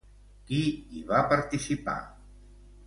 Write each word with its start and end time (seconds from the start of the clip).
Qui 0.47 0.61
hi 0.71 1.03
va 1.11 1.21
participar? 1.35 1.97